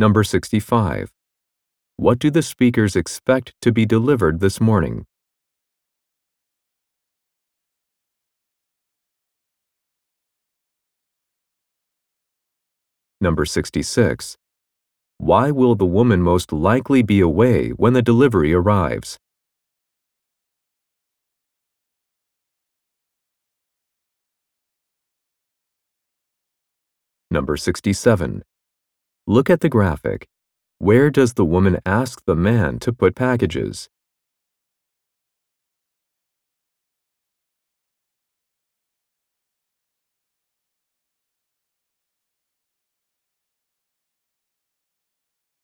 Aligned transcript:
Number 0.00 0.24
65. 0.24 1.10
What 1.96 2.18
do 2.18 2.30
the 2.30 2.40
speakers 2.40 2.96
expect 2.96 3.52
to 3.60 3.70
be 3.70 3.84
delivered 3.84 4.40
this 4.40 4.58
morning? 4.58 5.04
Number 13.20 13.44
66. 13.44 14.38
Why 15.18 15.50
will 15.50 15.74
the 15.74 15.84
woman 15.84 16.22
most 16.22 16.50
likely 16.50 17.02
be 17.02 17.20
away 17.20 17.68
when 17.68 17.92
the 17.92 18.00
delivery 18.00 18.54
arrives? 18.54 19.18
Number 27.30 27.58
67. 27.58 28.42
Look 29.30 29.48
at 29.48 29.60
the 29.60 29.68
graphic. 29.68 30.26
Where 30.78 31.08
does 31.08 31.34
the 31.34 31.44
woman 31.44 31.78
ask 31.86 32.24
the 32.24 32.34
man 32.34 32.80
to 32.80 32.92
put 32.92 33.14
packages? 33.14 33.88